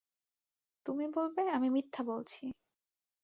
তুমি 0.85 1.05
বলবে, 1.15 1.41
আমি 1.55 1.67
মিথ্যা 1.69 2.01
বলছি। 2.03 2.43